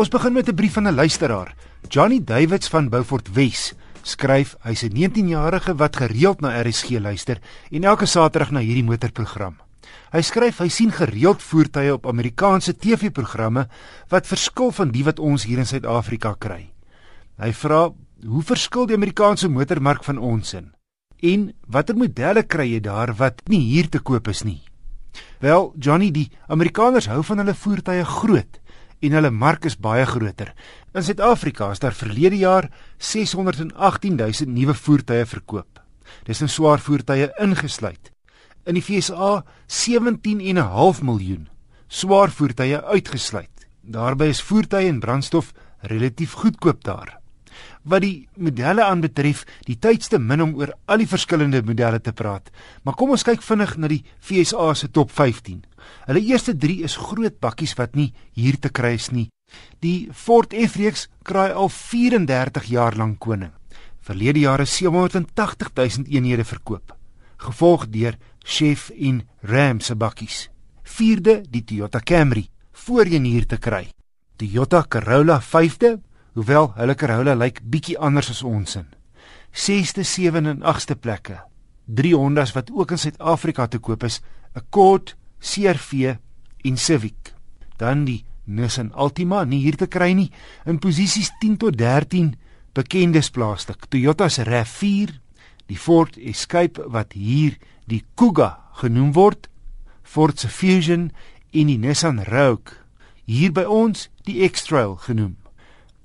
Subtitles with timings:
[0.00, 1.54] Ons begin met 'n brief van 'n luisteraar.
[1.88, 7.38] Johnny Davids van Beaufort Wes skryf hy's 'n 19-jarige wat gereeld na RSG luister
[7.70, 9.56] en elke Saterdag na hierdie motorprogram.
[10.10, 13.68] Hy skryf hy sien gereeld voertuie op Amerikaanse TV-programme
[14.08, 16.72] wat verskil van die wat ons hier in Suid-Afrika kry.
[17.36, 17.92] Hy vra,
[18.26, 20.72] "Hoe verskil die Amerikaanse motormark van ons in?
[21.22, 24.62] En watter modelle kry jy daar wat nie hier te koop is nie?"
[25.40, 28.59] Wel, Johnny, die Amerikaners hou van hulle voertuie groot
[29.00, 30.52] en hulle mark is baie groter.
[30.94, 35.80] In Suid-Afrika is daar verlede jaar 618 000 nuwe voertuie verkoop.
[36.24, 38.12] Dis 'n swaar voertuie ingesluit.
[38.66, 41.48] In die VSA 17.5 miljoen
[41.88, 43.66] swaar voertuie uitgesluit.
[43.82, 47.19] Daarby is voertuie en brandstof relatief goedkoop daar.
[47.82, 52.50] Wat die modelle aanbetref, die tydste min om oor al die verskillende modelle te praat.
[52.84, 55.62] Maar kom ons kyk vinnig na die FSA se top 15.
[56.06, 59.28] Hulle eerste 3 is groot bakkies wat nie hier te kry is nie.
[59.80, 63.52] Die Ford F-reeks kraai al 34 jaar lank koning.
[64.00, 66.94] Verlede jaar is 780 000 eenhede verkoop,
[67.36, 70.48] gevolg deur Chef en Ram se bakkies.
[70.82, 73.86] Vierde, die Toyota Camry, voorheen hier te kry.
[74.36, 75.98] Toyota Corolla 5de,
[76.34, 78.88] hoewel hulle Corolla lyk bietjie anders as ons in.
[79.52, 81.40] 6ste, 7de en 8ste plekke.
[81.86, 86.16] Drie Hondas wat ook in Suid-Afrika te koop is, 'n Accord, CR-V
[86.64, 87.34] en Civic.
[87.76, 90.30] Dan die Nissan Altima nie hier te kry nie
[90.66, 92.34] in posisies 10 tot 13
[92.74, 93.86] bekendes plaaslik.
[93.88, 95.14] Toyota se RAV4,
[95.66, 99.48] die Ford Escape wat hier die Kuga genoem word,
[100.02, 101.10] Ford se Fusion
[101.52, 102.74] en die Nissan Rogue.
[103.24, 105.36] Hier by ons die X-Trail genoem.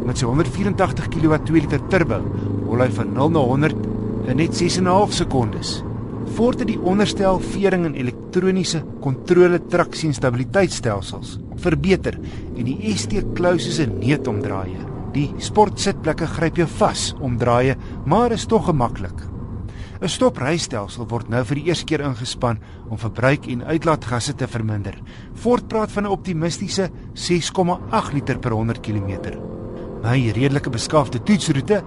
[0.05, 2.21] Met sy 184 kW 2 liter turbo
[2.65, 3.94] hol hy van 0 na 100
[4.27, 5.83] in net 6 en 'n half sekondes.
[6.33, 12.17] Ford het die onderstel vering en elektroniese kontrole traksie en stabiliteitstelsels verbeter
[12.55, 14.85] en die ST klou soos 'n neutomdraaier.
[15.13, 17.75] Die sportsitplekke gryp jou vas om draaie,
[18.05, 19.35] maar is tog gemaklik.
[20.01, 22.59] 'n Stoprystelsel word nou vir die eerste keer ingespan
[22.89, 24.95] om verbruik en uitlaatgasse te verminder.
[25.33, 29.39] Ford praat van 'n optimistiese 6,8 liter per 100 km.
[30.03, 31.83] My redelike beskaafde toetsroete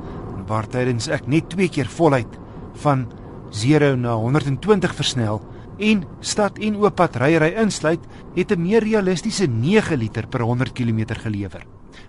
[0.48, 2.38] waar tydens ek net twee keer voluit
[2.82, 3.06] van
[3.52, 5.40] 0 na 120 versnel
[5.78, 8.00] en stad en oop pad ryery insluit,
[8.34, 11.66] het 'n meer realistiese 9 liter per 100 km gelewer.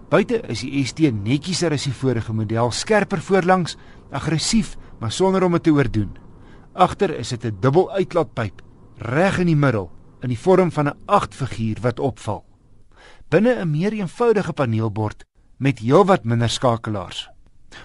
[0.09, 3.77] Buite is die ST netjieser as die vorige model, skerper voorlangs,
[4.11, 6.17] aggressief, maar sonder om dit te oordoen.
[6.73, 8.61] Agter is dit 'n dubbel uitlaatpyp
[8.97, 12.43] reg in die middel in die vorm van 'n 8 figuur wat opval.
[13.29, 15.25] Binne 'n meer eenvoudige paneelbord
[15.57, 17.29] met heelwat minder skakelaars.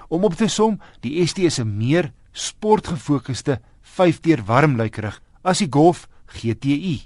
[0.08, 6.08] Om op te som, die ST is 'n meer sportgefokusde 5-deur warmluikerig as die Golf
[6.26, 7.02] GTI.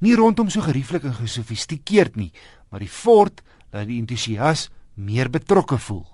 [0.00, 2.32] Nie rondom so gerieflik en gesofistikeerd nie,
[2.70, 6.06] maar die Ford dat die entoesias meer betrokke voel.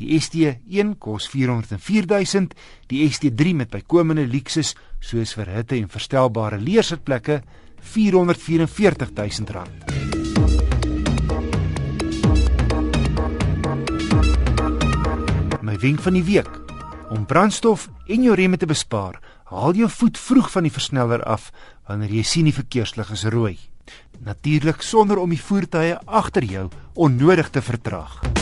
[0.00, 2.54] Die ST1 kos 404000,
[2.90, 7.42] die ST3 met bykomende luksus soos vir hitte en verstelbare leersitplekke
[7.94, 10.01] 444000
[15.82, 16.50] wenk van die week:
[17.10, 19.18] om brandstof en jou remme te bespaar,
[19.50, 21.50] haal jou voet vroeg van die versneller af
[21.88, 23.58] wanneer jy sien die verkeerslig is rooi
[24.24, 28.41] natuurlik sonder om die voertuie agter jou onnodig te vertraag.